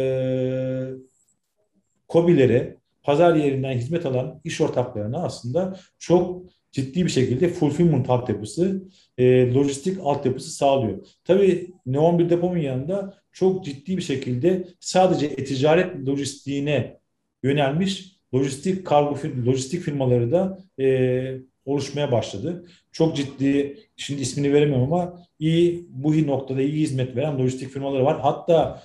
COBİ'lere, 2.09 2.77
pazar 3.03 3.35
yerinden 3.35 3.73
hizmet 3.73 4.05
alan 4.05 4.41
iş 4.43 4.61
ortaklarına 4.61 5.23
aslında 5.23 5.79
çok 5.99 6.43
ciddi 6.71 7.05
bir 7.05 7.09
şekilde 7.09 7.47
fulfillment 7.47 8.09
altyapısı, 8.09 8.83
e, 9.17 9.53
lojistik 9.53 9.99
altyapısı 10.01 10.49
sağlıyor. 10.51 11.07
Tabii 11.23 11.73
Neon1 11.87 12.29
Depom'un 12.29 12.57
yanında 12.57 13.17
çok 13.31 13.65
ciddi 13.65 13.97
bir 13.97 14.01
şekilde 14.01 14.67
sadece 14.79 15.25
e-ticaret 15.25 16.07
lojistiğine 16.07 16.99
yönelmiş 17.43 18.12
lojistik 18.33 18.85
kargo 18.85 19.17
lojistik 19.45 19.81
firmaları 19.81 20.31
da 20.31 20.59
e, 20.79 21.37
oluşmaya 21.65 22.11
başladı. 22.11 22.65
Çok 22.91 23.15
ciddi, 23.15 23.77
şimdi 23.97 24.21
ismini 24.21 24.53
veremiyorum 24.53 24.93
ama 24.93 25.19
iyi 25.39 25.87
bu 25.89 26.27
noktada 26.27 26.61
iyi 26.61 26.81
hizmet 26.81 27.15
veren 27.15 27.39
lojistik 27.39 27.69
firmaları 27.69 28.05
var. 28.05 28.19
Hatta 28.21 28.83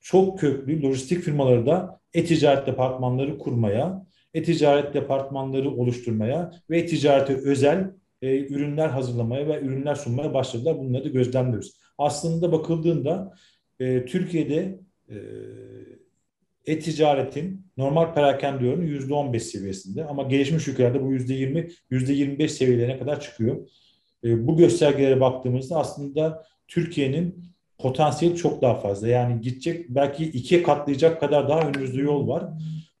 çok 0.00 0.38
köklü 0.38 0.82
lojistik 0.82 1.22
firmaları 1.22 1.66
da 1.66 2.00
e-ticaret 2.14 2.66
departmanları 2.66 3.38
kurmaya, 3.38 4.06
e-ticaret 4.34 4.94
departmanları 4.94 5.70
oluşturmaya 5.70 6.52
ve 6.70 6.78
e-ticarete 6.78 7.34
özel 7.34 7.90
e, 8.22 8.46
ürünler 8.46 8.88
hazırlamaya 8.88 9.48
ve 9.48 9.60
ürünler 9.60 9.94
sunmaya 9.94 10.34
başladılar. 10.34 10.78
Bunları 10.78 11.04
da 11.04 11.08
gözlemliyoruz. 11.08 11.72
Aslında 11.98 12.52
bakıldığında 12.52 13.34
e, 13.80 14.04
Türkiye'de 14.04 14.78
e, 15.08 15.16
e-ticaretin 16.66 17.66
normal 17.76 18.14
perakende 18.14 18.68
oranı 18.68 18.84
%15 18.84 19.40
seviyesinde 19.40 20.04
ama 20.04 20.22
gelişmiş 20.22 20.68
ülkelerde 20.68 21.02
bu 21.02 21.12
%20, 21.14 21.70
%25 21.90 22.48
seviyelerine 22.48 22.98
kadar 22.98 23.20
çıkıyor. 23.20 23.68
E, 24.24 24.46
bu 24.46 24.56
göstergelere 24.56 25.20
baktığımızda 25.20 25.76
aslında 25.76 26.44
Türkiye'nin 26.68 27.44
potansiyeli 27.78 28.36
çok 28.36 28.62
daha 28.62 28.74
fazla. 28.74 29.08
Yani 29.08 29.40
gidecek 29.40 29.88
belki 29.88 30.24
ikiye 30.24 30.62
katlayacak 30.62 31.20
kadar 31.20 31.48
daha 31.48 31.68
önümüzde 31.68 32.00
yol 32.00 32.28
var. 32.28 32.44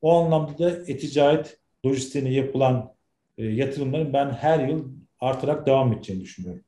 O 0.00 0.12
anlamda 0.12 0.58
da 0.58 0.70
e-ticaret 0.70 1.58
lojistiğine 1.84 2.32
yapılan 2.32 2.94
e, 3.38 3.44
yatırımların 3.44 4.12
ben 4.12 4.30
her 4.30 4.68
yıl 4.68 4.92
artarak 5.20 5.66
devam 5.66 5.92
edeceğini 5.92 6.22
düşünüyorum. 6.22 6.64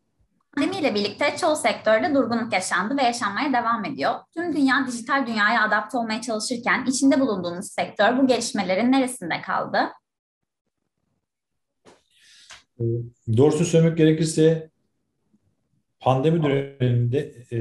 Pandemiyle 0.56 0.94
birlikte 0.94 1.36
çoğu 1.40 1.56
sektörde 1.56 2.14
durgunluk 2.14 2.52
yaşandı 2.52 2.96
ve 2.96 3.02
yaşanmaya 3.02 3.52
devam 3.52 3.84
ediyor. 3.84 4.12
Tüm 4.34 4.56
dünya 4.56 4.86
dijital 4.86 5.26
dünyaya 5.26 5.62
adapte 5.62 5.98
olmaya 5.98 6.20
çalışırken 6.20 6.84
içinde 6.88 7.20
bulunduğumuz 7.20 7.66
sektör 7.66 8.18
bu 8.18 8.26
gelişmelerin 8.26 8.92
neresinde 8.92 9.40
kaldı? 9.40 9.78
Ee, 12.80 12.84
doğrusu 13.36 13.64
söylemek 13.64 13.98
gerekirse 13.98 14.70
pandemi 16.00 16.42
döneminde 16.42 17.34
e, 17.52 17.58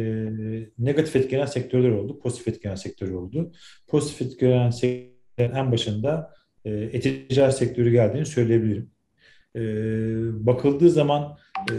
negatif 0.77 1.15
etkilenen 1.15 1.45
sektörler 1.45 1.91
oldu, 1.91 2.19
pozitif 2.19 2.47
etkilenen 2.47 2.75
sektörler 2.75 3.13
oldu. 3.13 3.51
Pozitif 3.87 4.21
etkilenen 4.21 4.69
sektörlerin 4.69 5.55
en 5.55 5.71
başında 5.71 6.33
e, 6.65 6.71
e-ticaret 6.71 7.55
sektörü 7.55 7.91
geldiğini 7.91 8.25
söyleyebilirim. 8.25 8.91
E, 9.55 9.61
bakıldığı 10.45 10.89
zaman 10.89 11.37
e, 11.71 11.75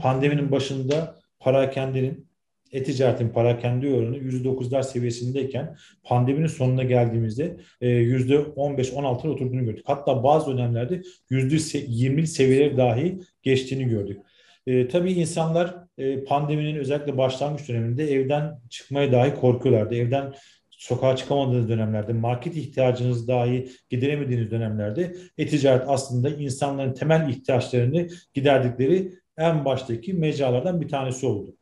pandeminin 0.00 0.50
başında 0.50 1.16
parakendenin 1.40 2.32
e-ticaretin 2.72 3.28
parakende 3.28 3.94
oranı 3.94 4.16
%9'lar 4.16 4.82
seviyesindeyken 4.82 5.76
pandeminin 6.02 6.46
sonuna 6.46 6.82
geldiğimizde 6.82 7.56
e, 7.80 7.88
%15-16'lara 7.88 9.28
oturduğunu 9.28 9.64
gördük. 9.64 9.84
Hatta 9.86 10.24
bazı 10.24 10.50
dönemlerde 10.50 11.02
%20 11.30 12.26
seviyeleri 12.26 12.76
dahi 12.76 13.18
geçtiğini 13.42 13.84
gördük. 13.84 14.20
E, 14.66 14.88
tabii 14.88 15.12
insanlar 15.12 15.74
e, 15.98 16.24
pandeminin 16.24 16.76
özellikle 16.76 17.18
başlangıç 17.18 17.68
döneminde 17.68 18.12
evden 18.12 18.60
çıkmaya 18.70 19.12
dahi 19.12 19.34
korkuyorlardı. 19.34 19.94
Evden 19.94 20.34
sokağa 20.70 21.16
çıkamadığınız 21.16 21.68
dönemlerde, 21.68 22.12
market 22.12 22.56
ihtiyacınız 22.56 23.28
dahi 23.28 23.68
gideremediğiniz 23.90 24.50
dönemlerde 24.50 25.16
e-ticaret 25.38 25.84
aslında 25.86 26.30
insanların 26.30 26.94
temel 26.94 27.28
ihtiyaçlarını 27.28 28.08
giderdikleri 28.34 29.12
en 29.38 29.64
baştaki 29.64 30.14
mecralardan 30.14 30.80
bir 30.80 30.88
tanesi 30.88 31.26
oldu. 31.26 31.56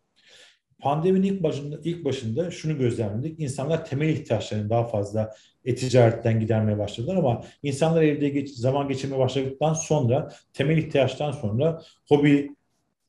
Pandeminin 0.79 1.27
ilk 1.27 1.43
başında 1.43 1.81
ilk 1.85 2.05
başında 2.05 2.51
şunu 2.51 2.79
gözlemledik. 2.79 3.41
İnsanlar 3.41 3.85
temel 3.85 4.09
ihtiyaçlarını 4.09 4.71
daha 4.71 4.85
fazla 4.85 5.35
e-ticaretten 5.65 6.41
gidermeye 6.41 6.79
başladılar 6.79 7.17
ama 7.17 7.45
insanlar 7.63 8.03
evde 8.03 8.29
geç, 8.29 8.51
zaman 8.51 8.89
geçirmeye 8.89 9.19
başladıktan 9.19 9.75
sonra 9.75 10.33
temel 10.53 10.79
ihtiyaçtan 10.79 11.33
sonra 11.33 11.83
hobi 12.09 12.51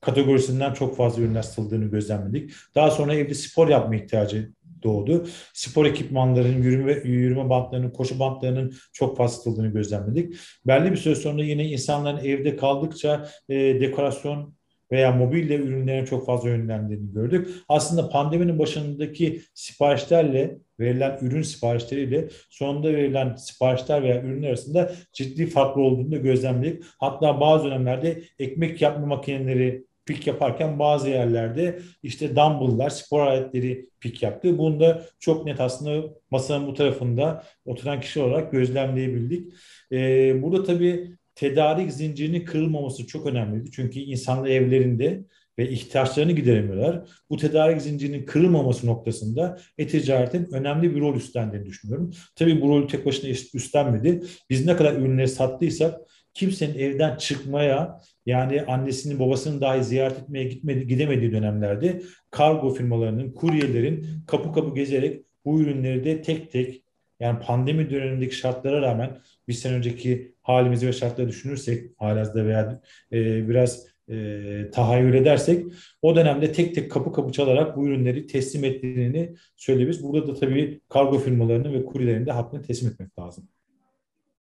kategorisinden 0.01 0.73
çok 0.73 0.97
fazla 0.97 1.21
ürünler 1.21 1.41
satıldığını 1.41 1.85
gözlemledik. 1.85 2.51
Daha 2.75 2.91
sonra 2.91 3.15
evde 3.15 3.33
spor 3.33 3.67
yapma 3.67 3.95
ihtiyacı 3.95 4.51
doğdu. 4.83 5.27
Spor 5.53 5.85
ekipmanlarının, 5.85 6.63
yürüme, 6.63 6.93
yürüme 6.93 7.49
bantlarının, 7.49 7.89
koşu 7.89 8.19
bantlarının 8.19 8.73
çok 8.93 9.17
fazla 9.17 9.37
satıldığını 9.37 9.67
gözlemledik. 9.67 10.35
Belli 10.67 10.91
bir 10.91 10.97
süre 10.97 11.15
sonra 11.15 11.43
yine 11.43 11.65
insanların 11.65 12.25
evde 12.25 12.55
kaldıkça 12.55 13.27
e, 13.49 13.55
dekorasyon 13.55 14.53
veya 14.91 15.11
mobilya 15.11 15.57
ürünlerine 15.57 16.05
çok 16.05 16.25
fazla 16.25 16.49
yönlendiğini 16.49 17.13
gördük. 17.13 17.47
Aslında 17.69 18.09
pandeminin 18.09 18.59
başındaki 18.59 19.41
siparişlerle 19.53 20.57
verilen 20.79 21.17
ürün 21.21 21.41
siparişleriyle 21.41 22.27
sonunda 22.49 22.93
verilen 22.93 23.35
siparişler 23.35 24.03
veya 24.03 24.21
ürünler 24.21 24.47
arasında 24.47 24.91
ciddi 25.13 25.47
farklı 25.47 25.81
olduğunu 25.81 26.11
da 26.11 26.17
gözlemledik. 26.17 26.83
Hatta 26.99 27.41
bazı 27.41 27.65
dönemlerde 27.65 28.21
ekmek 28.39 28.81
yapma 28.81 29.05
makineleri 29.05 29.85
pik 30.05 30.27
yaparken 30.27 30.79
bazı 30.79 31.09
yerlerde 31.09 31.79
işte 32.03 32.35
dumbbell'lar, 32.35 32.89
spor 32.89 33.19
aletleri 33.19 33.89
pik 33.99 34.23
yaptı. 34.23 34.57
Bunu 34.57 34.79
da 34.79 35.05
çok 35.19 35.45
net 35.45 35.59
aslında 35.59 36.13
masanın 36.31 36.67
bu 36.67 36.73
tarafında 36.73 37.43
oturan 37.65 38.01
kişi 38.01 38.21
olarak 38.21 38.51
gözlemleyebildik. 38.51 39.53
Ee, 39.91 40.41
burada 40.41 40.63
tabii 40.63 41.17
tedarik 41.35 41.91
zincirinin 41.91 42.45
kırılmaması 42.45 43.07
çok 43.07 43.25
önemliydi. 43.25 43.71
Çünkü 43.71 43.99
insanlar 43.99 44.49
evlerinde 44.49 45.25
ve 45.59 45.69
ihtiyaçlarını 45.69 46.31
gideremiyorlar. 46.31 47.01
Bu 47.29 47.37
tedarik 47.37 47.81
zincirinin 47.81 48.25
kırılmaması 48.25 48.87
noktasında 48.87 49.57
e-ticaretin 49.77 50.53
önemli 50.53 50.95
bir 50.95 51.01
rol 51.01 51.15
üstlendiğini 51.15 51.65
düşünüyorum. 51.65 52.13
Tabii 52.35 52.61
bu 52.61 52.69
rolü 52.69 52.87
tek 52.87 53.05
başına 53.05 53.29
üstlenmedi. 53.29 54.21
Biz 54.49 54.65
ne 54.65 54.75
kadar 54.75 54.93
ürünleri 54.93 55.27
sattıysak 55.27 55.99
kimsenin 56.33 56.79
evden 56.79 57.17
çıkmaya 57.17 58.01
yani 58.25 58.61
annesinin 58.61 59.19
babasını 59.19 59.61
dahi 59.61 59.83
ziyaret 59.83 60.19
etmeye 60.19 60.43
gitmedi, 60.43 60.87
gidemediği 60.87 61.31
dönemlerde 61.31 62.01
kargo 62.31 62.73
firmalarının, 62.73 63.31
kuryelerin 63.31 64.07
kapı 64.27 64.53
kapı 64.53 64.75
gezerek 64.75 65.25
bu 65.45 65.61
ürünleri 65.61 66.03
de 66.03 66.21
tek 66.21 66.51
tek 66.51 66.83
yani 67.19 67.39
pandemi 67.39 67.89
dönemindeki 67.89 68.35
şartlara 68.35 68.81
rağmen 68.81 69.17
bir 69.47 69.53
sene 69.53 69.73
önceki 69.73 70.35
halimizi 70.41 70.87
ve 70.87 70.93
şartları 70.93 71.27
düşünürsek 71.27 71.91
halihazırda 71.97 72.45
veya 72.45 72.81
e, 73.11 73.49
biraz 73.49 73.87
e, 74.09 74.69
tahayyül 74.73 75.13
edersek 75.13 75.65
o 76.01 76.15
dönemde 76.15 76.51
tek 76.51 76.75
tek 76.75 76.91
kapı 76.91 77.13
kapı 77.13 77.31
çalarak 77.31 77.77
bu 77.77 77.87
ürünleri 77.87 78.27
teslim 78.27 78.63
ettiğini 78.63 79.35
söyleyebiliriz. 79.55 80.03
Burada 80.03 80.27
da 80.27 80.33
tabii 80.33 80.81
kargo 80.89 81.17
firmalarının 81.17 81.73
ve 81.73 81.85
kuryelerin 81.85 82.25
de 82.25 82.31
hakkını 82.31 82.61
teslim 82.61 82.91
etmek 82.91 83.19
lazım. 83.19 83.47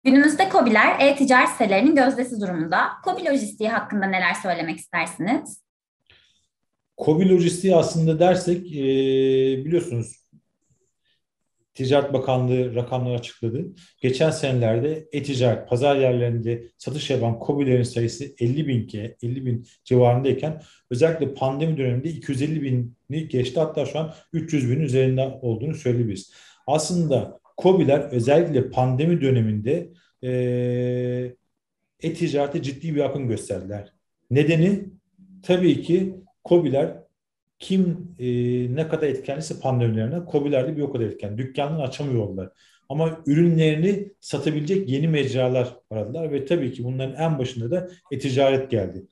Günümüzde 0.04 0.50
COBİ'ler 0.52 1.00
e-ticaret 1.00 1.50
sitelerinin 1.50 1.96
gözdesi 1.96 2.42
durumunda. 2.42 2.90
COBİ 3.06 3.26
lojistiği 3.26 3.70
hakkında 3.70 4.06
neler 4.06 4.34
söylemek 4.34 4.78
istersiniz? 4.78 5.64
COBİ 6.98 7.30
lojistiği 7.30 7.76
aslında 7.76 8.20
dersek 8.20 8.68
e, 8.72 8.86
biliyorsunuz 9.66 10.28
Ticaret 11.78 12.14
Bakanlığı 12.14 12.76
rakamlar 12.76 13.16
açıkladı. 13.16 13.66
Geçen 14.02 14.30
senelerde 14.30 15.08
e-ticaret 15.12 15.70
pazar 15.70 15.96
yerlerinde 15.96 16.72
satış 16.78 17.10
yapan 17.10 17.40
COBİ'lerin 17.46 17.84
sayısı 17.84 18.26
50 18.40 18.68
bin 18.68 18.88
ki 18.88 19.16
50 19.24 19.46
bin 19.46 19.68
civarındayken 19.84 20.62
özellikle 20.90 21.34
pandemi 21.34 21.78
döneminde 21.78 22.10
250 22.10 22.62
bini 22.62 23.28
geçti. 23.28 23.60
Hatta 23.60 23.86
şu 23.86 24.00
an 24.00 24.14
300 24.34 24.72
bin 24.72 24.80
üzerinde 24.80 25.40
olduğunu 25.42 25.76
söyleyebiliriz. 25.76 26.34
Aslında 26.68 27.40
COBİ'ler 27.58 28.00
özellikle 28.00 28.70
pandemi 28.70 29.22
döneminde 29.22 29.90
e-ticarete 32.04 32.64
ciddi 32.64 32.96
bir 32.96 33.06
akım 33.06 33.28
gösterdiler. 33.28 33.94
Nedeni 34.32 34.84
tabii 35.44 35.82
ki 35.82 36.16
COBİ'ler 36.46 36.98
kim 37.60 38.16
e, 38.20 38.26
ne 38.76 38.88
kadar 38.88 39.08
etkenliyse 39.08 39.60
pandemilerine 39.60 40.20
COBİ'ler 40.32 40.68
de 40.68 40.78
bir 40.78 40.82
o 40.82 40.92
kadar 40.92 41.06
etken. 41.06 41.38
Dükkanını 41.38 41.82
açamıyorlar. 41.82 42.50
Ama 42.90 43.24
ürünlerini 43.26 44.12
satabilecek 44.20 44.90
yeni 44.90 45.08
mecralar 45.08 45.76
aradılar 45.90 46.32
ve 46.32 46.46
tabii 46.46 46.74
ki 46.74 46.84
bunların 46.84 47.16
en 47.16 47.40
başında 47.40 47.72
da 47.72 47.90
e-ticaret 48.12 48.72
geldi. 48.72 49.06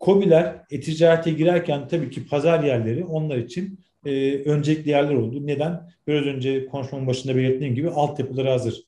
COBİ'ler 0.00 0.56
e-ticarete 0.70 1.30
girerken 1.30 1.88
tabii 1.88 2.10
ki 2.10 2.26
pazar 2.26 2.64
yerleri 2.64 3.04
onlar 3.04 3.36
için 3.36 3.80
e, 4.06 4.42
öncelikli 4.44 4.90
yerler 4.90 5.14
oldu. 5.14 5.46
Neden? 5.46 5.90
Biraz 6.06 6.26
önce 6.26 6.66
konuşmamın 6.66 7.06
başında 7.06 7.36
belirttiğim 7.36 7.74
gibi 7.74 7.90
altyapıları 7.90 8.48
hazır. 8.48 8.82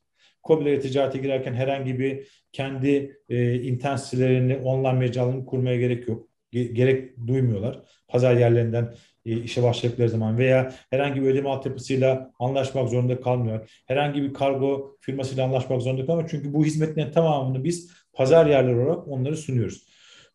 COBİ'lere 0.44 0.80
ticarete 0.80 1.18
girerken 1.18 1.54
herhangi 1.54 1.98
bir 1.98 2.28
kendi 2.52 3.16
e, 3.28 3.54
internet 3.54 4.00
sitelerini, 4.00 4.56
online 4.56 4.92
mecralarını 4.92 5.46
kurmaya 5.46 5.76
gerek 5.76 6.08
yok. 6.08 6.28
gerek 6.52 7.26
duymuyorlar. 7.26 7.82
Pazar 8.08 8.36
yerlerinden 8.36 8.94
e, 9.26 9.42
işe 9.42 9.62
başladıkları 9.62 10.08
zaman 10.08 10.38
veya 10.38 10.74
herhangi 10.90 11.22
bir 11.22 11.26
ödeme 11.26 11.48
altyapısıyla 11.48 12.32
anlaşmak 12.38 12.88
zorunda 12.88 13.20
kalmıyor. 13.20 13.82
Herhangi 13.86 14.22
bir 14.22 14.34
kargo 14.34 14.96
firmasıyla 15.00 15.44
anlaşmak 15.44 15.82
zorunda 15.82 16.06
kalmıyor. 16.06 16.28
Çünkü 16.30 16.54
bu 16.54 16.64
hizmetlerin 16.64 17.12
tamamını 17.12 17.64
biz 17.64 17.90
pazar 18.12 18.46
yerleri 18.46 18.76
olarak 18.76 19.08
onları 19.08 19.36
sunuyoruz. 19.36 19.86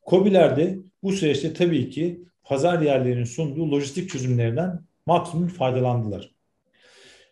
COBİ'lerde 0.09 0.77
bu 1.03 1.11
süreçte 1.11 1.53
tabii 1.53 1.89
ki 1.89 2.21
pazar 2.47 2.81
yerlerinin 2.81 3.23
sunduğu 3.23 3.71
lojistik 3.71 4.09
çözümlerinden 4.09 4.79
maksimum 5.05 5.47
faydalandılar. 5.47 6.31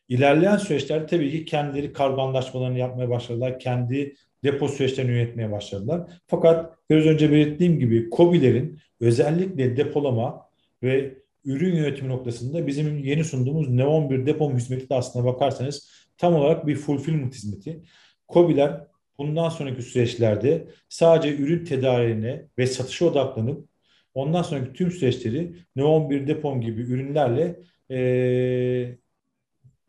İlerleyen 0.09 0.57
süreçlerde 0.57 1.05
tabii 1.05 1.31
ki 1.31 1.45
kendileri 1.45 1.93
kargo 1.93 2.33
yapmaya 2.75 3.09
başladılar. 3.09 3.59
Kendi 3.59 4.15
depo 4.43 4.67
süreçlerini 4.67 5.11
yönetmeye 5.11 5.51
başladılar. 5.51 6.01
Fakat 6.27 6.75
biraz 6.89 7.05
önce 7.05 7.31
belirttiğim 7.31 7.79
gibi 7.79 8.09
COBİ'lerin 8.11 8.79
özellikle 8.99 9.77
depolama 9.77 10.49
ve 10.83 11.17
ürün 11.45 11.75
yönetimi 11.75 12.09
noktasında 12.09 12.67
bizim 12.67 12.97
yeni 12.97 13.23
sunduğumuz 13.23 13.69
Neon 13.69 14.09
bir 14.09 14.25
depo 14.25 14.53
hizmeti 14.53 14.89
de 14.89 14.95
aslına 14.95 15.25
bakarsanız 15.25 15.91
tam 16.17 16.35
olarak 16.35 16.67
bir 16.67 16.75
fulfillment 16.75 17.33
hizmeti. 17.33 17.81
COBİ'ler 18.29 18.81
bundan 19.17 19.49
sonraki 19.49 19.81
süreçlerde 19.81 20.67
sadece 20.89 21.35
ürün 21.35 21.65
tedariğine 21.65 22.45
ve 22.57 22.67
satışa 22.67 23.05
odaklanıp 23.05 23.74
ondan 24.15 24.41
sonraki 24.41 24.73
tüm 24.73 24.91
süreçleri 24.91 25.55
Neon 25.75 26.09
bir 26.09 26.27
depom 26.27 26.61
gibi 26.61 26.81
ürünlerle 26.81 27.59
e, 27.91 28.97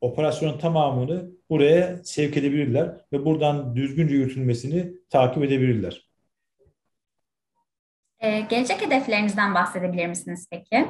operasyonun 0.01 0.59
tamamını 0.59 1.31
buraya 1.51 2.05
sevk 2.05 2.37
edebilirler 2.37 2.97
ve 3.13 3.25
buradan 3.25 3.77
düzgünce 3.77 4.15
yürütülmesini 4.15 4.93
takip 5.11 5.45
edebilirler. 5.45 6.07
Ee, 8.21 8.41
gelecek 8.41 8.87
hedeflerinizden 8.87 9.55
bahsedebilir 9.55 10.07
misiniz 10.07 10.47
peki? 10.51 10.87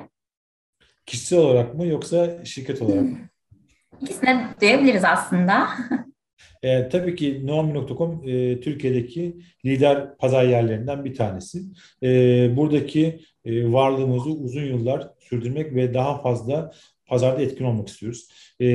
Kişisel 1.06 1.38
olarak 1.38 1.74
mı 1.74 1.86
yoksa 1.86 2.44
şirket 2.44 2.82
olarak 2.82 3.02
mı? 3.02 3.18
İkisini 4.00 4.46
duyabiliriz 4.60 5.04
aslında. 5.04 5.68
E, 6.62 6.88
tabii 6.88 7.16
ki 7.16 7.46
Noami.com 7.46 8.28
e, 8.28 8.60
Türkiye'deki 8.60 9.36
lider 9.64 10.16
pazar 10.16 10.44
yerlerinden 10.44 11.04
bir 11.04 11.14
tanesi. 11.14 11.62
E, 12.02 12.08
buradaki 12.56 13.20
e, 13.44 13.72
varlığımızı 13.72 14.30
uzun 14.30 14.64
yıllar 14.64 15.10
sürdürmek 15.20 15.74
ve 15.74 15.94
daha 15.94 16.22
fazla 16.22 16.72
pazarda 17.06 17.42
etkin 17.42 17.64
olmak 17.64 17.88
istiyoruz. 17.88 18.28
E, 18.60 18.66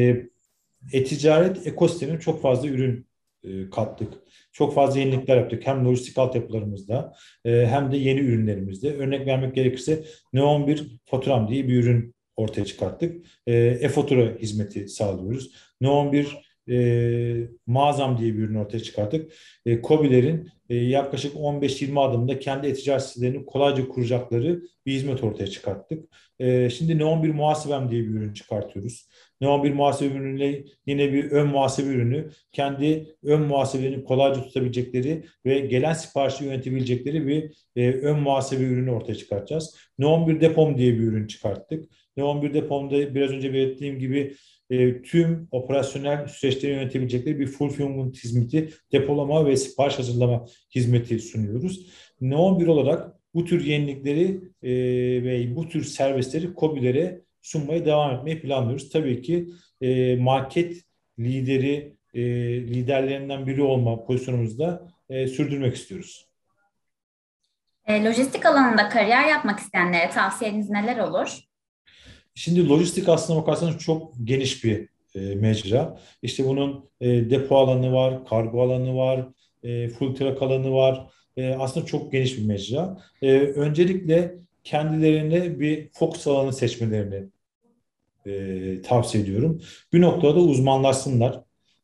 e-ticaret 0.93 1.67
ekosistemine 1.67 2.19
çok 2.19 2.41
fazla 2.41 2.67
ürün 2.67 3.07
e, 3.43 3.69
kattık. 3.69 4.13
Çok 4.51 4.73
fazla 4.75 4.99
yenilikler 4.99 5.37
yaptık. 5.37 5.67
Hem 5.67 5.85
lojistik 5.85 6.17
altyapılarımızda 6.17 7.13
e, 7.45 7.67
hem 7.67 7.91
de 7.91 7.97
yeni 7.97 8.19
ürünlerimizde. 8.19 8.93
Örnek 8.93 9.27
vermek 9.27 9.55
gerekirse 9.55 10.03
Neon 10.33 10.67
bir 10.67 10.99
faturam 11.05 11.47
diye 11.47 11.67
bir 11.67 11.83
ürün 11.83 12.15
ortaya 12.35 12.65
çıkarttık. 12.65 13.25
E, 13.47 13.53
e-fatura 13.55 14.37
hizmeti 14.39 14.87
sağlıyoruz. 14.87 15.51
Neon 15.81 16.11
bir 16.11 16.37
e, 16.69 17.47
mağazam 17.67 18.17
diye 18.17 18.33
bir 18.33 18.39
ürün 18.39 18.55
ortaya 18.55 18.79
çıkarttık. 18.79 19.33
E, 19.65 19.81
COBİ'lerin 19.81 20.49
e, 20.69 20.75
yaklaşık 20.75 21.35
15-20 21.35 21.99
adımda 21.99 22.39
kendi 22.39 22.67
e-ticaret 22.67 23.03
sitelerini 23.03 23.45
kolayca 23.45 23.87
kuracakları 23.87 24.61
bir 24.85 24.91
hizmet 24.93 25.23
ortaya 25.23 25.47
çıkarttık. 25.47 26.05
E, 26.39 26.69
şimdi 26.69 26.97
Neon 26.97 27.23
bir 27.23 27.29
muhasebem 27.29 27.91
diye 27.91 28.03
bir 28.03 28.09
ürün 28.09 28.33
çıkartıyoruz. 28.33 29.07
Neon 29.41 29.63
bir 29.63 29.73
muhasebe 29.73 30.13
ürünüyle 30.13 30.63
yine 30.85 31.13
bir 31.13 31.31
ön 31.31 31.47
muhasebe 31.47 31.89
ürünü 31.89 32.29
kendi 32.51 33.15
ön 33.23 33.41
muhasebelerini 33.41 34.03
kolayca 34.03 34.43
tutabilecekleri 34.43 35.25
ve 35.45 35.59
gelen 35.59 35.93
siparişi 35.93 36.45
yönetebilecekleri 36.45 37.27
bir 37.27 37.51
e, 37.75 37.91
ön 37.91 38.19
muhasebe 38.19 38.63
ürünü 38.63 38.91
ortaya 38.91 39.15
çıkartacağız. 39.15 39.77
Neon 39.99 40.27
bir 40.27 40.41
depom 40.41 40.77
diye 40.77 40.93
bir 40.93 41.03
ürün 41.03 41.27
çıkarttık. 41.27 41.85
Neon 42.17 42.41
bir 42.41 42.53
depomda 42.53 43.15
biraz 43.15 43.31
önce 43.31 43.53
belirttiğim 43.53 43.99
gibi 43.99 44.35
e, 44.71 45.01
tüm 45.01 45.47
operasyonel 45.51 46.27
süreçleri 46.27 46.71
yönetebilecekleri 46.71 47.39
bir 47.39 47.47
fulfillment 47.47 48.23
hizmeti, 48.23 48.69
depolama 48.91 49.45
ve 49.45 49.57
sipariş 49.57 49.99
hazırlama 49.99 50.45
hizmeti 50.75 51.19
sunuyoruz. 51.19 51.89
Neon 52.21 52.59
bir 52.59 52.67
olarak 52.67 53.15
bu 53.33 53.45
tür 53.45 53.65
yenilikleri 53.65 54.41
e, 54.63 54.71
ve 55.23 55.55
bu 55.55 55.69
tür 55.69 55.83
servisleri 55.83 56.49
COBİ'lere 56.55 57.21
sunmaya 57.41 57.85
devam 57.85 58.15
etmeyi 58.15 58.41
planlıyoruz. 58.41 58.89
Tabii 58.89 59.21
ki 59.21 59.47
e, 59.81 60.15
market 60.15 60.81
lideri, 61.19 61.95
e, 62.13 62.21
liderlerinden 62.67 63.47
biri 63.47 63.61
olma 63.61 64.03
pozisyonumuzda 64.05 64.87
e, 65.09 65.27
sürdürmek 65.27 65.75
istiyoruz. 65.75 66.27
E, 67.85 68.03
lojistik 68.03 68.45
alanında 68.45 68.89
kariyer 68.89 69.27
yapmak 69.27 69.59
isteyenlere 69.59 70.09
tavsiyeniz 70.09 70.69
neler 70.69 70.97
olur? 70.97 71.50
Şimdi 72.35 72.69
lojistik 72.69 73.09
aslına 73.09 73.41
bakarsanız 73.41 73.77
çok 73.77 74.13
geniş 74.23 74.63
bir 74.63 74.89
e, 75.15 75.35
mecra. 75.35 75.99
İşte 76.21 76.45
bunun 76.47 76.89
e, 77.01 77.29
depo 77.29 77.57
alanı 77.57 77.93
var, 77.93 78.25
kargo 78.25 78.61
alanı 78.61 78.95
var, 78.95 79.27
e, 79.63 79.89
full 79.89 80.15
truck 80.15 80.41
alanı 80.41 80.73
var. 80.73 81.07
E, 81.37 81.53
aslında 81.53 81.85
çok 81.85 82.11
geniş 82.11 82.37
bir 82.37 82.45
mecra. 82.45 82.97
E, 83.21 83.39
öncelikle 83.39 84.35
kendilerine 84.63 85.59
bir 85.59 85.89
fokus 85.93 86.27
alanı 86.27 86.53
seçmelerini 86.53 87.23
e, 88.25 88.81
tavsiye 88.81 89.23
ediyorum. 89.23 89.61
Bir 89.93 90.01
noktada 90.01 90.39
uzmanlaşsınlar 90.39 91.41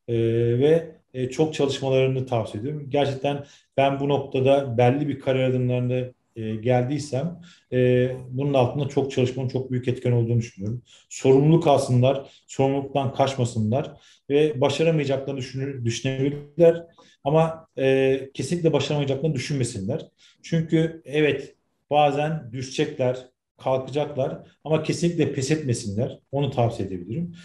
e, 0.08 0.16
ve 0.60 0.96
e, 1.14 1.30
çok 1.30 1.54
çalışmalarını 1.54 2.26
tavsiye 2.26 2.62
ediyorum. 2.62 2.86
Gerçekten 2.90 3.46
ben 3.78 4.00
bu 4.00 4.10
noktada 4.10 4.78
belli 4.78 5.08
bir 5.08 5.20
kariyer 5.20 5.50
adımlarını 5.50 6.14
e, 6.38 6.56
geldiysem 6.56 7.42
e, 7.74 8.10
bunun 8.30 8.54
altında 8.54 8.88
çok 8.88 9.12
çalışmanın 9.12 9.48
çok 9.48 9.72
büyük 9.72 9.88
etken 9.88 10.12
olduğunu 10.12 10.38
düşünüyorum. 10.38 10.82
Sorumluluk 11.10 11.68
alsınlar, 11.68 12.30
sorumluluktan 12.48 13.14
kaçmasınlar 13.14 13.92
ve 14.30 14.62
başaramayacaklarını 14.62 15.40
düşünür, 15.40 15.86
düşünebilirler 15.86 16.84
ama 17.24 17.68
e, 17.78 18.30
kesinlikle 18.34 18.74
başaramayacaklarını 18.74 19.36
düşünmesinler. 19.36 20.02
Çünkü 20.44 21.02
evet 21.06 21.56
bazen 21.90 22.50
düşecekler, 22.52 23.18
kalkacaklar 23.58 24.48
ama 24.64 24.84
kesinlikle 24.84 25.34
pes 25.34 25.52
etmesinler. 25.52 26.20
Onu 26.32 26.52
tavsiye 26.52 26.88
edebilirim. 26.88 27.36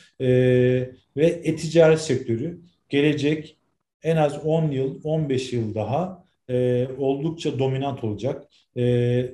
Ve 1.16 1.40
e-ticaret 1.44 2.00
sektörü 2.00 2.60
gelecek 2.88 3.58
en 4.02 4.16
az 4.16 4.44
10 4.44 4.70
yıl, 4.70 5.00
15 5.04 5.52
yıl 5.52 5.74
daha 5.74 6.21
e, 6.50 6.86
oldukça 6.98 7.58
dominant 7.58 8.04
olacak. 8.04 8.48
E, 8.76 8.82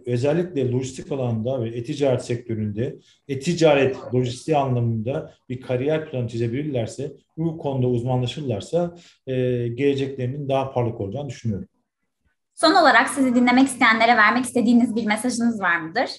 özellikle 0.06 0.70
lojistik 0.70 1.12
alanda 1.12 1.64
ve 1.64 1.68
e-ticaret 1.68 2.24
sektöründe 2.24 2.98
e-ticaret 3.28 3.96
lojistiği 4.14 4.56
anlamında 4.56 5.34
bir 5.48 5.60
kariyer 5.60 6.10
planı 6.10 6.28
çizebilirlerse, 6.28 7.12
bu 7.36 7.58
konuda 7.58 7.86
uzmanlaşırlarsa 7.86 8.96
e, 9.26 9.34
geleceklerinin 9.68 10.48
daha 10.48 10.72
parlak 10.72 11.00
olacağını 11.00 11.28
düşünüyorum. 11.28 11.68
Son 12.54 12.74
olarak 12.74 13.08
sizi 13.08 13.34
dinlemek 13.34 13.66
isteyenlere 13.66 14.16
vermek 14.16 14.44
istediğiniz 14.44 14.96
bir 14.96 15.06
mesajınız 15.06 15.60
var 15.60 15.80
mıdır? 15.80 16.10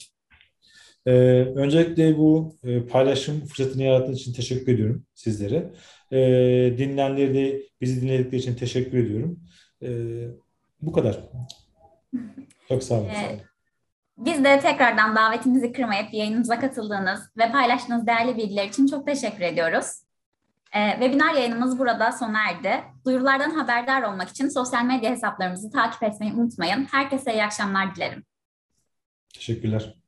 Ee, 1.05 1.11
öncelikle 1.55 2.17
bu 2.17 2.55
e, 2.63 2.85
paylaşım 2.85 3.45
fırsatını 3.45 3.83
yarattığınız 3.83 4.19
için 4.19 4.33
teşekkür 4.33 4.73
ediyorum 4.73 5.05
sizlere. 5.15 5.71
Ee, 6.11 6.75
dinleyenleri 6.77 7.33
de 7.33 7.61
bizi 7.81 8.01
dinledikleri 8.01 8.35
için 8.41 8.55
teşekkür 8.55 8.97
ediyorum. 8.97 9.39
Ee, 9.83 10.27
bu 10.81 10.91
kadar. 10.91 11.19
Çok 12.67 12.83
sağ 12.83 12.95
olun. 12.95 13.05
Ee, 13.05 13.39
biz 14.17 14.43
de 14.43 14.59
tekrardan 14.59 15.15
davetimizi 15.15 15.71
kırmayıp 15.71 16.13
yayınımıza 16.13 16.59
katıldığınız 16.59 17.19
ve 17.37 17.51
paylaştığınız 17.51 18.07
değerli 18.07 18.37
bilgiler 18.37 18.67
için 18.67 18.87
çok 18.87 19.07
teşekkür 19.07 19.41
ediyoruz. 19.41 19.85
Ee, 20.75 20.91
webinar 20.91 21.33
yayınımız 21.33 21.79
burada 21.79 22.11
sona 22.11 22.49
erdi. 22.49 22.83
Duyurulardan 23.05 23.49
haberdar 23.49 24.01
olmak 24.01 24.29
için 24.29 24.49
sosyal 24.49 24.85
medya 24.85 25.11
hesaplarımızı 25.11 25.71
takip 25.71 26.03
etmeyi 26.03 26.33
unutmayın. 26.33 26.87
Herkese 26.91 27.33
iyi 27.33 27.43
akşamlar 27.43 27.95
dilerim. 27.95 28.25
Teşekkürler. 29.33 29.98